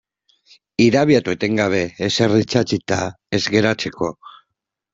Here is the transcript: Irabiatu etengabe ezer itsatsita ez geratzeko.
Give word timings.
Irabiatu 0.85 1.33
etengabe 1.35 1.83
ezer 2.07 2.35
itsatsita 2.41 3.01
ez 3.39 3.43
geratzeko. 3.57 4.13